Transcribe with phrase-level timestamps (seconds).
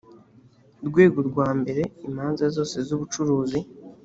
[0.87, 3.59] rwego rwa mbere imanza zose z’ubucuruzi